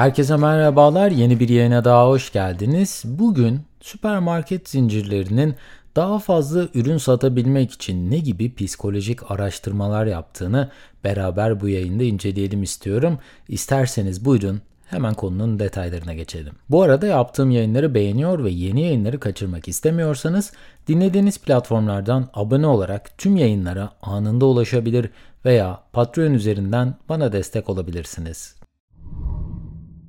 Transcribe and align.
Herkese 0.00 0.36
merhabalar. 0.36 1.10
Yeni 1.10 1.40
bir 1.40 1.48
yayına 1.48 1.84
daha 1.84 2.08
hoş 2.08 2.32
geldiniz. 2.32 3.02
Bugün 3.04 3.60
süpermarket 3.80 4.68
zincirlerinin 4.68 5.54
daha 5.96 6.18
fazla 6.18 6.68
ürün 6.74 6.98
satabilmek 6.98 7.72
için 7.72 8.10
ne 8.10 8.18
gibi 8.18 8.54
psikolojik 8.54 9.30
araştırmalar 9.30 10.06
yaptığını 10.06 10.70
beraber 11.04 11.60
bu 11.60 11.68
yayında 11.68 12.02
inceleyelim 12.02 12.62
istiyorum. 12.62 13.18
İsterseniz 13.48 14.24
buyurun 14.24 14.60
hemen 14.86 15.14
konunun 15.14 15.58
detaylarına 15.58 16.14
geçelim. 16.14 16.54
Bu 16.70 16.82
arada 16.82 17.06
yaptığım 17.06 17.50
yayınları 17.50 17.94
beğeniyor 17.94 18.44
ve 18.44 18.50
yeni 18.50 18.82
yayınları 18.82 19.20
kaçırmak 19.20 19.68
istemiyorsanız 19.68 20.52
dinlediğiniz 20.88 21.38
platformlardan 21.38 22.28
abone 22.34 22.66
olarak 22.66 23.18
tüm 23.18 23.36
yayınlara 23.36 23.90
anında 24.02 24.46
ulaşabilir 24.46 25.10
veya 25.44 25.80
Patreon 25.92 26.34
üzerinden 26.34 26.94
bana 27.08 27.32
destek 27.32 27.68
olabilirsiniz. 27.68 28.59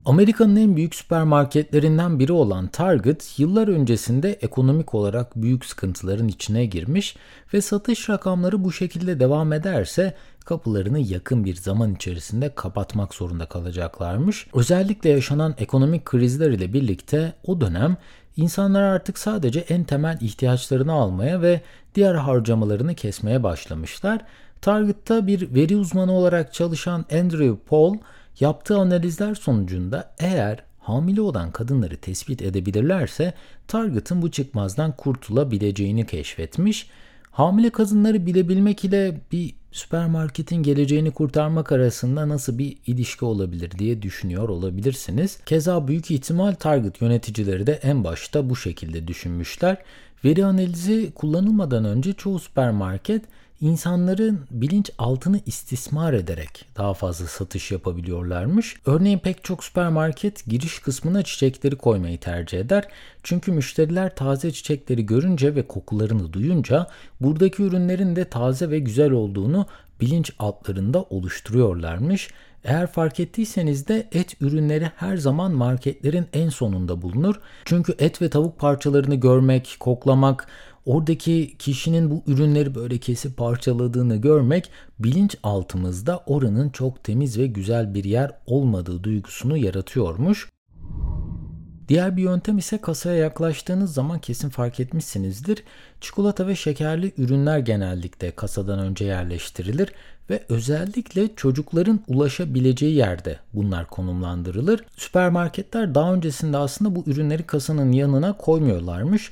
Amerika'nın 0.05 0.55
en 0.55 0.75
büyük 0.75 0.95
süpermarketlerinden 0.95 2.19
biri 2.19 2.31
olan 2.31 2.67
Target, 2.67 3.39
yıllar 3.39 3.67
öncesinde 3.67 4.33
ekonomik 4.33 4.95
olarak 4.95 5.35
büyük 5.35 5.65
sıkıntıların 5.65 6.27
içine 6.27 6.65
girmiş 6.65 7.15
ve 7.53 7.61
satış 7.61 8.09
rakamları 8.09 8.63
bu 8.63 8.71
şekilde 8.71 9.19
devam 9.19 9.53
ederse 9.53 10.13
kapılarını 10.45 10.99
yakın 10.99 11.45
bir 11.45 11.55
zaman 11.55 11.95
içerisinde 11.95 12.55
kapatmak 12.55 13.13
zorunda 13.13 13.45
kalacaklarmış. 13.45 14.47
Özellikle 14.53 15.09
yaşanan 15.09 15.55
ekonomik 15.57 16.05
krizler 16.05 16.51
ile 16.51 16.73
birlikte 16.73 17.33
o 17.45 17.61
dönem 17.61 17.97
insanlar 18.37 18.81
artık 18.81 19.17
sadece 19.17 19.59
en 19.59 19.83
temel 19.83 20.17
ihtiyaçlarını 20.21 20.93
almaya 20.93 21.41
ve 21.41 21.61
diğer 21.95 22.15
harcamalarını 22.15 22.95
kesmeye 22.95 23.43
başlamışlar. 23.43 24.21
Target'ta 24.61 25.27
bir 25.27 25.55
veri 25.55 25.77
uzmanı 25.77 26.11
olarak 26.11 26.53
çalışan 26.53 27.05
Andrew 27.11 27.55
Paul, 27.69 27.95
Yaptığı 28.39 28.77
analizler 28.77 29.35
sonucunda 29.35 30.13
eğer 30.19 30.63
hamile 30.79 31.21
olan 31.21 31.51
kadınları 31.51 31.97
tespit 31.97 32.41
edebilirlerse 32.41 33.33
Target'ın 33.67 34.21
bu 34.21 34.31
çıkmazdan 34.31 34.95
kurtulabileceğini 34.95 36.05
keşfetmiş. 36.05 36.89
Hamile 37.31 37.69
kadınları 37.69 38.25
bilebilmek 38.25 38.85
ile 38.85 39.21
bir 39.31 39.55
süpermarketin 39.71 40.55
geleceğini 40.63 41.11
kurtarmak 41.11 41.71
arasında 41.71 42.29
nasıl 42.29 42.57
bir 42.57 42.77
ilişki 42.87 43.25
olabilir 43.25 43.71
diye 43.71 44.01
düşünüyor 44.01 44.49
olabilirsiniz. 44.49 45.39
Keza 45.45 45.87
büyük 45.87 46.11
ihtimal 46.11 46.53
Target 46.53 47.01
yöneticileri 47.01 47.67
de 47.67 47.73
en 47.73 48.03
başta 48.03 48.49
bu 48.49 48.55
şekilde 48.55 49.07
düşünmüşler. 49.07 49.77
Veri 50.25 50.45
analizi 50.45 51.11
kullanılmadan 51.15 51.85
önce 51.85 52.13
çoğu 52.13 52.39
süpermarket 52.39 53.25
insanların 53.61 54.39
bilinç 54.51 54.91
altını 54.97 55.39
istismar 55.45 56.13
ederek 56.13 56.65
daha 56.77 56.93
fazla 56.93 57.25
satış 57.25 57.71
yapabiliyorlarmış. 57.71 58.75
Örneğin 58.85 59.19
pek 59.19 59.43
çok 59.43 59.63
süpermarket 59.63 60.45
giriş 60.45 60.79
kısmına 60.79 61.23
çiçekleri 61.23 61.75
koymayı 61.75 62.19
tercih 62.19 62.59
eder. 62.59 62.87
Çünkü 63.23 63.51
müşteriler 63.51 64.15
taze 64.15 64.51
çiçekleri 64.51 65.05
görünce 65.05 65.55
ve 65.55 65.67
kokularını 65.67 66.33
duyunca 66.33 66.87
buradaki 67.21 67.63
ürünlerin 67.63 68.15
de 68.15 68.25
taze 68.25 68.69
ve 68.69 68.79
güzel 68.79 69.11
olduğunu 69.11 69.65
bilinç 70.01 70.31
altlarında 70.39 71.03
oluşturuyorlarmış. 71.03 72.29
Eğer 72.63 72.87
fark 72.87 73.19
ettiyseniz 73.19 73.87
de 73.87 74.07
et 74.11 74.41
ürünleri 74.41 74.91
her 74.95 75.17
zaman 75.17 75.51
marketlerin 75.51 76.25
en 76.33 76.49
sonunda 76.49 77.01
bulunur. 77.01 77.35
Çünkü 77.65 77.95
et 77.99 78.21
ve 78.21 78.29
tavuk 78.29 78.59
parçalarını 78.59 79.15
görmek, 79.15 79.75
koklamak, 79.79 80.47
oradaki 80.85 81.55
kişinin 81.59 82.11
bu 82.11 82.23
ürünleri 82.27 82.75
böyle 82.75 82.97
kesip 82.97 83.37
parçaladığını 83.37 84.15
görmek 84.15 84.69
bilinç 84.99 85.37
altımızda 85.43 86.23
oranın 86.25 86.69
çok 86.69 87.03
temiz 87.03 87.37
ve 87.37 87.47
güzel 87.47 87.93
bir 87.93 88.03
yer 88.03 88.31
olmadığı 88.45 89.03
duygusunu 89.03 89.57
yaratıyormuş. 89.57 90.49
Diğer 91.87 92.17
bir 92.17 92.23
yöntem 92.23 92.57
ise 92.57 92.77
kasaya 92.77 93.15
yaklaştığınız 93.15 93.93
zaman 93.93 94.19
kesin 94.19 94.49
fark 94.49 94.79
etmişsinizdir. 94.79 95.63
Çikolata 96.01 96.47
ve 96.47 96.55
şekerli 96.55 97.13
ürünler 97.17 97.59
genellikle 97.59 98.31
kasadan 98.31 98.79
önce 98.79 99.05
yerleştirilir 99.05 99.89
ve 100.29 100.43
özellikle 100.49 101.35
çocukların 101.35 101.99
ulaşabileceği 102.07 102.95
yerde 102.95 103.39
bunlar 103.53 103.87
konumlandırılır. 103.87 104.83
Süpermarketler 104.97 105.95
daha 105.95 106.13
öncesinde 106.13 106.57
aslında 106.57 106.95
bu 106.95 107.03
ürünleri 107.07 107.43
kasanın 107.43 107.91
yanına 107.91 108.37
koymuyorlarmış. 108.37 109.31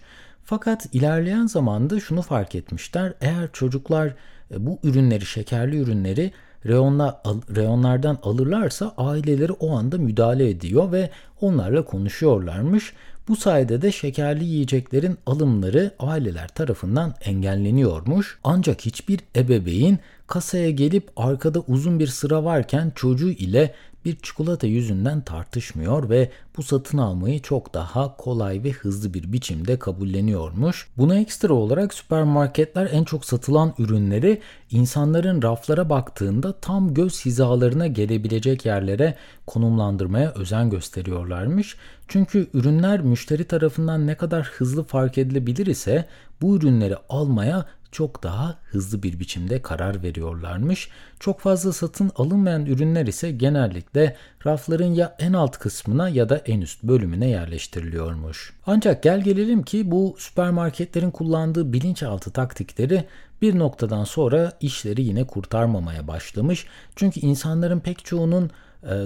Fakat 0.49 0.87
ilerleyen 0.93 1.45
zamanda 1.45 1.99
şunu 1.99 2.21
fark 2.21 2.55
etmişler. 2.55 3.13
Eğer 3.21 3.49
çocuklar 3.53 4.07
e, 4.51 4.65
bu 4.65 4.79
ürünleri, 4.83 5.25
şekerli 5.25 5.77
ürünleri 5.77 6.31
reyonla, 6.65 7.21
reyonlardan 7.55 8.17
alırlarsa 8.23 8.93
aileleri 8.97 9.51
o 9.51 9.77
anda 9.77 9.97
müdahale 9.97 10.49
ediyor 10.49 10.91
ve 10.91 11.09
onlarla 11.41 11.85
konuşuyorlarmış. 11.85 12.93
Bu 13.27 13.35
sayede 13.35 13.81
de 13.81 13.91
şekerli 13.91 14.45
yiyeceklerin 14.45 15.17
alımları 15.25 15.91
aileler 15.99 16.47
tarafından 16.47 17.13
engelleniyormuş. 17.21 18.39
Ancak 18.43 18.81
hiçbir 18.81 19.19
ebeveyn 19.35 19.99
kasaya 20.27 20.71
gelip 20.71 21.09
arkada 21.15 21.59
uzun 21.59 21.99
bir 21.99 22.07
sıra 22.07 22.43
varken 22.43 22.91
çocuğu 22.95 23.29
ile 23.29 23.73
bir 24.09 24.19
çikolata 24.19 24.67
yüzünden 24.67 25.21
tartışmıyor 25.21 26.09
ve 26.09 26.31
bu 26.57 26.63
satın 26.63 26.97
almayı 26.97 27.41
çok 27.41 27.73
daha 27.73 28.17
kolay 28.17 28.63
ve 28.63 28.71
hızlı 28.71 29.13
bir 29.13 29.33
biçimde 29.33 29.79
kabulleniyormuş. 29.79 30.87
Buna 30.97 31.19
ekstra 31.19 31.53
olarak 31.53 31.93
süpermarketler 31.93 32.89
en 32.91 33.03
çok 33.03 33.25
satılan 33.25 33.73
ürünleri 33.77 34.41
insanların 34.71 35.41
raflara 35.41 35.89
baktığında 35.89 36.53
tam 36.53 36.93
göz 36.93 37.25
hizalarına 37.25 37.87
gelebilecek 37.87 38.65
yerlere 38.65 39.15
konumlandırmaya 39.47 40.31
özen 40.31 40.69
gösteriyorlarmış. 40.69 41.75
Çünkü 42.07 42.47
ürünler 42.53 43.01
müşteri 43.01 43.43
tarafından 43.43 44.07
ne 44.07 44.15
kadar 44.15 44.45
hızlı 44.45 44.83
fark 44.83 45.17
edilebilir 45.17 45.65
ise 45.67 46.05
bu 46.41 46.57
ürünleri 46.57 46.95
almaya 47.09 47.65
çok 47.91 48.23
daha 48.23 48.59
hızlı 48.63 49.03
bir 49.03 49.19
biçimde 49.19 49.61
karar 49.61 50.03
veriyorlarmış. 50.03 50.89
Çok 51.19 51.39
fazla 51.39 51.73
satın 51.73 52.11
alınmayan 52.15 52.65
ürünler 52.65 53.07
ise 53.07 53.31
genellikle 53.31 54.15
rafların 54.45 54.93
ya 54.93 55.15
en 55.19 55.33
alt 55.33 55.57
kısmına 55.57 56.09
ya 56.09 56.29
da 56.29 56.37
en 56.37 56.61
üst 56.61 56.83
bölümüne 56.83 57.29
yerleştiriliyormuş. 57.29 58.53
Ancak 58.65 59.03
gel 59.03 59.21
gelelim 59.21 59.63
ki 59.63 59.91
bu 59.91 60.15
süpermarketlerin 60.17 61.11
kullandığı 61.11 61.73
bilinçaltı 61.73 62.31
taktikleri 62.31 63.05
bir 63.41 63.59
noktadan 63.59 64.03
sonra 64.03 64.51
işleri 64.61 65.01
yine 65.01 65.27
kurtarmamaya 65.27 66.07
başlamış. 66.07 66.65
Çünkü 66.95 67.19
insanların 67.19 67.79
pek 67.79 68.05
çoğunun 68.05 68.51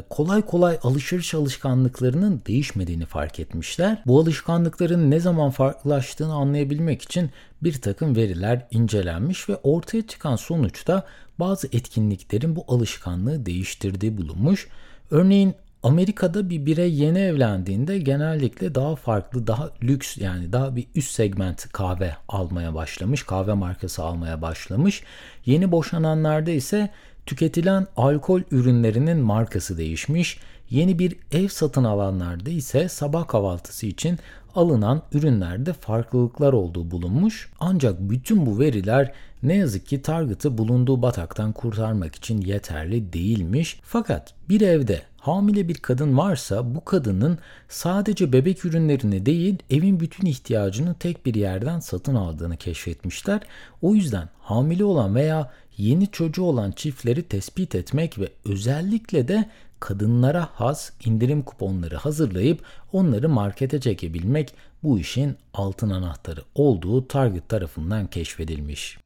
kolay 0.09 0.41
kolay 0.41 0.79
alışveriş 0.83 1.33
alışkanlıklarının 1.33 2.41
değişmediğini 2.47 3.05
fark 3.05 3.39
etmişler. 3.39 4.03
Bu 4.05 4.19
alışkanlıkların 4.19 5.11
ne 5.11 5.19
zaman 5.19 5.51
farklılaştığını 5.51 6.33
anlayabilmek 6.33 7.01
için 7.01 7.29
bir 7.63 7.81
takım 7.81 8.15
veriler 8.15 8.67
incelenmiş 8.71 9.49
ve 9.49 9.55
ortaya 9.55 10.07
çıkan 10.07 10.35
sonuçta 10.35 11.05
bazı 11.39 11.67
etkinliklerin 11.67 12.55
bu 12.55 12.65
alışkanlığı 12.67 13.45
değiştirdiği 13.45 14.17
bulunmuş. 14.17 14.67
Örneğin 15.11 15.55
Amerika'da 15.83 16.49
bir 16.49 16.65
birey 16.65 16.93
yeni 16.93 17.19
evlendiğinde 17.19 17.97
genellikle 17.97 18.75
daha 18.75 18.95
farklı, 18.95 19.47
daha 19.47 19.69
lüks 19.83 20.17
yani 20.17 20.53
daha 20.53 20.75
bir 20.75 20.87
üst 20.95 21.11
segment 21.11 21.71
kahve 21.71 22.15
almaya 22.27 22.75
başlamış, 22.75 23.23
kahve 23.23 23.53
markası 23.53 24.03
almaya 24.03 24.41
başlamış. 24.41 25.03
Yeni 25.45 25.71
boşananlarda 25.71 26.51
ise 26.51 26.89
tüketilen 27.25 27.87
alkol 27.97 28.41
ürünlerinin 28.51 29.17
markası 29.17 29.77
değişmiş. 29.77 30.39
Yeni 30.69 30.99
bir 30.99 31.15
ev 31.31 31.47
satın 31.47 31.83
alanlarda 31.83 32.49
ise 32.49 32.89
sabah 32.89 33.27
kahvaltısı 33.27 33.85
için 33.85 34.19
alınan 34.55 35.01
ürünlerde 35.13 35.73
farklılıklar 35.73 36.53
olduğu 36.53 36.91
bulunmuş. 36.91 37.51
Ancak 37.59 37.99
bütün 37.99 38.45
bu 38.45 38.59
veriler 38.59 39.11
ne 39.43 39.55
yazık 39.55 39.87
ki 39.87 40.01
Target'ı 40.01 40.57
bulunduğu 40.57 41.01
bataktan 41.01 41.51
kurtarmak 41.51 42.15
için 42.15 42.41
yeterli 42.41 43.13
değilmiş. 43.13 43.79
Fakat 43.83 44.33
bir 44.49 44.61
evde 44.61 45.01
hamile 45.17 45.67
bir 45.67 45.75
kadın 45.75 46.17
varsa 46.17 46.75
bu 46.75 46.85
kadının 46.85 47.37
sadece 47.69 48.33
bebek 48.33 48.65
ürünlerini 48.65 49.25
değil 49.25 49.57
evin 49.69 49.99
bütün 49.99 50.25
ihtiyacını 50.27 50.93
tek 50.93 51.25
bir 51.25 51.35
yerden 51.35 51.79
satın 51.79 52.15
aldığını 52.15 52.57
keşfetmişler. 52.57 53.41
O 53.81 53.95
yüzden 53.95 54.29
hamile 54.39 54.85
olan 54.85 55.15
veya 55.15 55.51
yeni 55.77 56.07
çocuğu 56.07 56.43
olan 56.43 56.71
çiftleri 56.71 57.23
tespit 57.23 57.75
etmek 57.75 58.19
ve 58.19 58.29
özellikle 58.45 59.27
de 59.27 59.49
kadınlara 59.79 60.49
has 60.53 60.91
indirim 61.05 61.41
kuponları 61.41 61.95
hazırlayıp 61.95 62.63
onları 62.91 63.29
markete 63.29 63.81
çekebilmek 63.81 64.55
bu 64.83 64.99
işin 64.99 65.35
altın 65.53 65.89
anahtarı 65.89 66.41
olduğu 66.55 67.07
Target 67.07 67.49
tarafından 67.49 68.07
keşfedilmiş. 68.07 68.97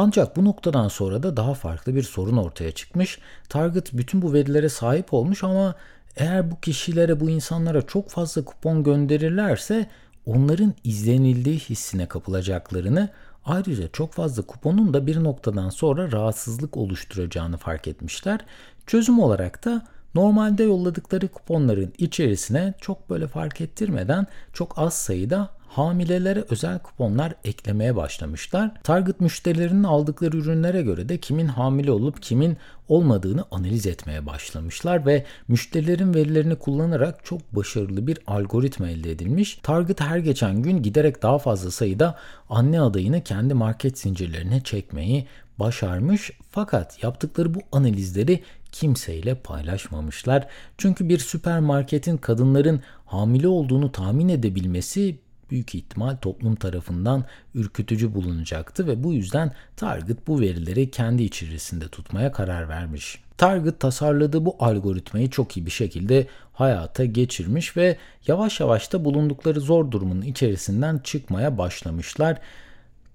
Ancak 0.00 0.36
bu 0.36 0.44
noktadan 0.44 0.88
sonra 0.88 1.22
da 1.22 1.36
daha 1.36 1.54
farklı 1.54 1.94
bir 1.94 2.02
sorun 2.02 2.36
ortaya 2.36 2.72
çıkmış. 2.72 3.18
Target 3.48 3.92
bütün 3.92 4.22
bu 4.22 4.32
verilere 4.32 4.68
sahip 4.68 5.14
olmuş 5.14 5.44
ama 5.44 5.74
eğer 6.16 6.50
bu 6.50 6.60
kişilere, 6.60 7.20
bu 7.20 7.30
insanlara 7.30 7.82
çok 7.82 8.10
fazla 8.10 8.44
kupon 8.44 8.84
gönderirlerse 8.84 9.86
onların 10.26 10.74
izlenildiği 10.84 11.58
hissine 11.58 12.06
kapılacaklarını 12.06 13.08
Ayrıca 13.48 13.88
çok 13.88 14.12
fazla 14.12 14.42
kuponun 14.42 14.94
da 14.94 15.06
bir 15.06 15.24
noktadan 15.24 15.70
sonra 15.70 16.12
rahatsızlık 16.12 16.76
oluşturacağını 16.76 17.56
fark 17.56 17.88
etmişler. 17.88 18.40
Çözüm 18.86 19.20
olarak 19.20 19.64
da 19.64 19.86
Normalde 20.14 20.62
yolladıkları 20.62 21.28
kuponların 21.28 21.92
içerisine 21.98 22.74
çok 22.80 23.10
böyle 23.10 23.28
fark 23.28 23.60
ettirmeden 23.60 24.26
çok 24.52 24.78
az 24.78 24.94
sayıda 24.94 25.50
hamilelere 25.68 26.44
özel 26.50 26.78
kuponlar 26.78 27.34
eklemeye 27.44 27.96
başlamışlar. 27.96 28.70
Target 28.82 29.20
müşterilerinin 29.20 29.84
aldıkları 29.84 30.36
ürünlere 30.36 30.82
göre 30.82 31.08
de 31.08 31.18
kimin 31.18 31.46
hamile 31.46 31.90
olup 31.90 32.22
kimin 32.22 32.56
olmadığını 32.88 33.44
analiz 33.50 33.86
etmeye 33.86 34.26
başlamışlar 34.26 35.06
ve 35.06 35.24
müşterilerin 35.48 36.14
verilerini 36.14 36.56
kullanarak 36.56 37.24
çok 37.24 37.56
başarılı 37.56 38.06
bir 38.06 38.18
algoritma 38.26 38.88
elde 38.88 39.10
edilmiş. 39.10 39.58
Target 39.62 40.00
her 40.00 40.18
geçen 40.18 40.62
gün 40.62 40.82
giderek 40.82 41.22
daha 41.22 41.38
fazla 41.38 41.70
sayıda 41.70 42.18
anne 42.48 42.80
adayını 42.80 43.24
kendi 43.24 43.54
market 43.54 43.98
zincirlerine 43.98 44.60
çekmeyi 44.60 45.26
başarmış 45.58 46.30
fakat 46.50 47.02
yaptıkları 47.02 47.54
bu 47.54 47.60
analizleri 47.72 48.42
kimseyle 48.72 49.34
paylaşmamışlar. 49.34 50.46
Çünkü 50.78 51.08
bir 51.08 51.18
süpermarketin 51.18 52.16
kadınların 52.16 52.80
hamile 53.06 53.48
olduğunu 53.48 53.92
tahmin 53.92 54.28
edebilmesi 54.28 55.18
büyük 55.50 55.74
ihtimal 55.74 56.16
toplum 56.16 56.54
tarafından 56.54 57.24
ürkütücü 57.54 58.14
bulunacaktı 58.14 58.86
ve 58.86 59.04
bu 59.04 59.12
yüzden 59.12 59.52
Target 59.76 60.26
bu 60.26 60.40
verileri 60.40 60.90
kendi 60.90 61.22
içerisinde 61.22 61.88
tutmaya 61.88 62.32
karar 62.32 62.68
vermiş. 62.68 63.20
Target 63.36 63.80
tasarladığı 63.80 64.44
bu 64.44 64.56
algoritmayı 64.60 65.30
çok 65.30 65.56
iyi 65.56 65.66
bir 65.66 65.70
şekilde 65.70 66.26
hayata 66.52 67.04
geçirmiş 67.04 67.76
ve 67.76 67.96
yavaş 68.26 68.60
yavaş 68.60 68.92
da 68.92 69.04
bulundukları 69.04 69.60
zor 69.60 69.90
durumun 69.90 70.22
içerisinden 70.22 70.98
çıkmaya 70.98 71.58
başlamışlar. 71.58 72.38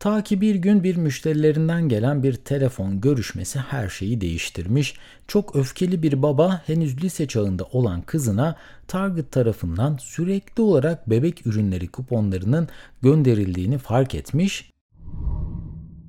Ta 0.03 0.23
ki 0.23 0.41
bir 0.41 0.55
gün 0.55 0.83
bir 0.83 0.95
müşterilerinden 0.95 1.89
gelen 1.89 2.23
bir 2.23 2.33
telefon 2.33 3.01
görüşmesi 3.01 3.59
her 3.59 3.89
şeyi 3.89 4.21
değiştirmiş. 4.21 4.95
Çok 5.27 5.55
öfkeli 5.55 6.03
bir 6.03 6.21
baba 6.21 6.61
henüz 6.65 7.03
lise 7.03 7.27
çağında 7.27 7.63
olan 7.63 8.01
kızına 8.01 8.55
Target 8.87 9.31
tarafından 9.31 9.97
sürekli 9.97 10.61
olarak 10.61 11.09
bebek 11.09 11.47
ürünleri 11.47 11.87
kuponlarının 11.87 12.67
gönderildiğini 13.01 13.77
fark 13.77 14.15
etmiş 14.15 14.72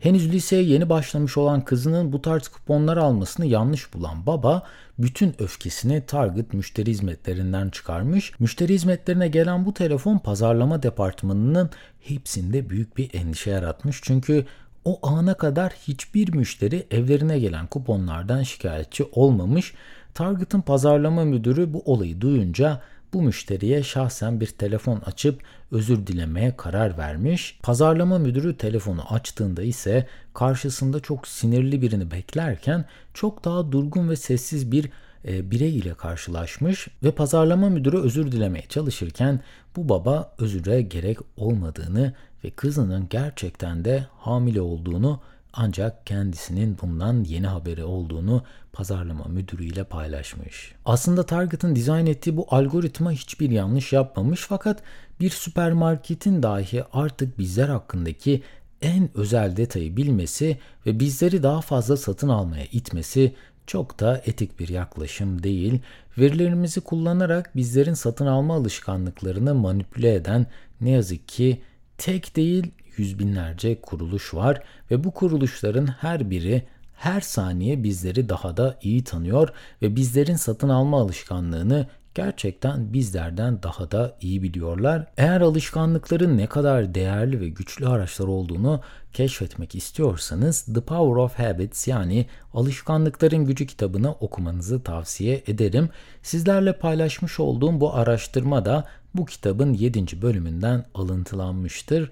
Henüz 0.05 0.33
liseye 0.33 0.63
yeni 0.63 0.89
başlamış 0.89 1.37
olan 1.37 1.65
kızının 1.65 2.13
bu 2.13 2.23
tarz 2.23 2.49
kuponlar 2.49 2.97
almasını 2.97 3.47
yanlış 3.47 3.95
bulan 3.95 4.27
baba 4.27 4.63
bütün 4.99 5.35
öfkesini 5.39 6.07
Target 6.07 6.55
müşteri 6.55 6.91
hizmetlerinden 6.91 7.71
çıkarmış. 7.71 8.33
Müşteri 8.41 8.75
hizmetlerine 8.75 9.29
gelen 9.29 9.67
bu 9.67 9.75
telefon 9.75 10.19
pazarlama 10.19 10.83
departmanının 10.83 11.71
hepsinde 12.01 12.71
büyük 12.71 12.97
bir 12.97 13.15
endişe 13.15 13.51
yaratmış. 13.51 14.01
Çünkü 14.03 14.47
o 14.85 15.07
ana 15.07 15.35
kadar 15.35 15.73
hiçbir 15.73 16.35
müşteri 16.35 16.87
evlerine 16.91 17.39
gelen 17.39 17.67
kuponlardan 17.67 18.43
şikayetçi 18.43 19.05
olmamış. 19.13 19.75
Target'ın 20.15 20.61
pazarlama 20.61 21.25
müdürü 21.25 21.73
bu 21.73 21.83
olayı 21.85 22.21
duyunca 22.21 22.81
bu 23.15 23.23
müşteriye 23.23 23.83
şahsen 23.83 24.41
bir 24.41 24.47
telefon 24.47 25.01
açıp 25.01 25.43
özür 25.71 26.07
dilemeye 26.07 26.57
karar 26.57 26.99
vermiş. 26.99 27.59
Pazarlama 27.63 28.19
müdürü 28.19 28.57
telefonu 28.57 29.03
açtığında 29.13 29.63
ise 29.63 30.07
karşısında 30.35 31.01
çok 31.01 31.29
sinirli 31.29 31.83
birini 31.83 32.11
beklerken 32.11 32.85
çok 33.15 33.45
daha 33.45 33.73
durgun 33.73 34.09
ve 34.09 34.17
sessiz 34.17 34.73
bir 34.73 34.91
e, 35.29 35.51
birey 35.51 35.79
ile 35.79 35.95
karşılaşmış 35.95 36.89
ve 37.03 37.11
pazarlama 37.11 37.69
müdürü 37.69 37.99
özür 37.99 38.33
dilemeye 38.33 38.65
çalışırken 38.69 39.41
bu 39.77 39.89
baba 39.89 40.35
özüre 40.39 40.83
gerek 40.83 41.19
olmadığını 41.37 42.13
ve 42.45 42.51
kızının 42.51 43.07
gerçekten 43.11 43.85
de 43.85 44.07
hamile 44.19 44.61
olduğunu 44.61 45.21
ancak 45.57 46.07
kendisinin 46.07 46.79
bundan 46.83 47.25
yeni 47.25 47.47
haberi 47.47 47.85
olduğunu 47.85 48.43
pazarlama 48.73 49.25
müdürüyle 49.25 49.85
paylaşmış. 49.85 50.75
Aslında 50.85 51.27
Target'ın 51.27 51.77
dizayn 51.77 52.07
ettiği 52.07 52.37
bu 52.37 52.47
algoritma 52.51 53.13
hiçbir 53.13 53.51
yanlış 53.51 53.93
yapmamış 53.93 54.41
fakat 54.49 54.83
bir 55.21 55.31
süpermarketin 55.31 56.43
dahi 56.43 56.85
artık 56.93 57.39
bizler 57.39 57.69
hakkındaki 57.69 58.43
en 58.83 59.11
özel 59.15 59.57
detayı 59.57 59.97
bilmesi 59.97 60.59
ve 60.87 61.01
bizleri 61.01 61.43
daha 61.43 61.61
fazla 61.61 61.97
satın 61.97 62.29
almaya 62.29 62.65
itmesi 62.65 63.35
çok 63.67 64.01
da 64.01 64.23
etik 64.27 64.61
bir 64.61 64.69
yaklaşım 64.69 65.43
değil. 65.43 65.81
Verilerimizi 66.19 66.81
kullanarak 66.81 67.57
bizlerin 67.57 67.95
satın 67.95 68.27
alma 68.27 68.55
alışkanlıklarını 68.55 69.55
manipüle 69.55 70.15
eden 70.15 70.47
ne 70.81 70.91
yazık 70.91 71.29
ki 71.29 71.63
tek 71.99 72.37
değil 72.37 72.71
yüz 72.97 73.19
binlerce 73.19 73.81
kuruluş 73.81 74.35
var 74.35 74.63
ve 74.91 75.05
bu 75.05 75.11
kuruluşların 75.11 75.87
her 75.87 76.31
biri 76.31 76.63
her 76.95 77.21
saniye 77.21 77.83
bizleri 77.83 78.29
daha 78.29 78.57
da 78.57 78.79
iyi 78.83 79.05
tanıyor 79.05 79.49
ve 79.83 79.97
bizlerin 79.97 80.37
satın 80.37 80.69
alma 80.69 81.01
alışkanlığını 81.01 81.87
gerçekten 82.15 82.93
bizlerden 82.93 83.63
daha 83.63 83.91
da 83.91 84.17
iyi 84.21 84.43
biliyorlar. 84.43 85.07
Eğer 85.17 85.41
alışkanlıkların 85.41 86.39
ne 86.39 86.47
kadar 86.47 86.95
değerli 86.95 87.41
ve 87.41 87.49
güçlü 87.49 87.89
araçlar 87.89 88.27
olduğunu 88.27 88.81
keşfetmek 89.13 89.75
istiyorsanız 89.75 90.65
The 90.65 90.81
Power 90.81 91.23
of 91.23 91.39
Habits 91.39 91.89
yani 91.89 92.27
Alışkanlıkların 92.55 93.45
Gücü 93.45 93.67
kitabını 93.67 94.13
okumanızı 94.13 94.83
tavsiye 94.83 95.43
ederim. 95.47 95.89
Sizlerle 96.23 96.79
paylaşmış 96.79 97.41
olduğum 97.41 97.81
bu 97.81 97.95
araştırma 97.95 98.65
da 98.65 98.85
bu 99.15 99.25
kitabın 99.25 99.73
7. 99.73 100.23
bölümünden 100.23 100.85
alıntılanmıştır. 100.95 102.11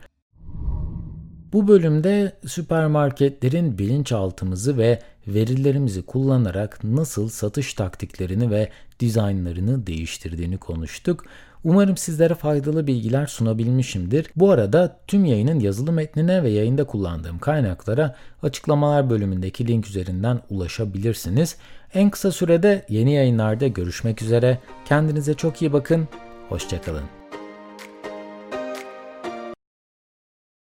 Bu 1.52 1.68
bölümde 1.68 2.32
süpermarketlerin 2.46 3.78
bilinçaltımızı 3.78 4.78
ve 4.78 4.98
verilerimizi 5.26 6.02
kullanarak 6.02 6.84
nasıl 6.84 7.28
satış 7.28 7.74
taktiklerini 7.74 8.50
ve 8.50 8.68
dizaynlarını 9.00 9.86
değiştirdiğini 9.86 10.58
konuştuk. 10.58 11.24
Umarım 11.64 11.96
sizlere 11.96 12.34
faydalı 12.34 12.86
bilgiler 12.86 13.26
sunabilmişimdir. 13.26 14.26
Bu 14.36 14.50
arada 14.50 14.96
tüm 15.06 15.24
yayının 15.24 15.60
yazılı 15.60 15.92
metnine 15.92 16.42
ve 16.42 16.50
yayında 16.50 16.84
kullandığım 16.84 17.38
kaynaklara 17.38 18.16
açıklamalar 18.42 19.10
bölümündeki 19.10 19.68
link 19.68 19.86
üzerinden 19.86 20.40
ulaşabilirsiniz. 20.50 21.56
En 21.94 22.10
kısa 22.10 22.32
sürede 22.32 22.86
yeni 22.88 23.14
yayınlarda 23.14 23.66
görüşmek 23.66 24.22
üzere. 24.22 24.58
Kendinize 24.84 25.34
çok 25.34 25.62
iyi 25.62 25.72
bakın. 25.72 26.08
Hoşçakalın. 26.48 27.21